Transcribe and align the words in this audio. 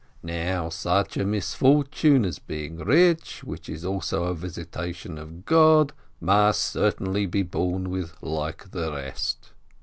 'Now, 0.23 0.69
such 0.69 1.15
a 1.15 1.23
misfortune 1.23 2.25
as 2.25 2.39
being 2.39 2.77
rich, 2.79 3.43
which 3.43 3.69
is 3.69 3.85
also 3.85 4.23
a 4.23 4.33
visitation 4.33 5.19
of 5.19 5.45
God, 5.45 5.93
must 6.19 6.61
certainly 6.63 7.27
be 7.27 7.43
borne 7.43 7.87
with 7.91 8.13
like 8.23 8.71
the 8.71 8.91
rest. 8.91 9.51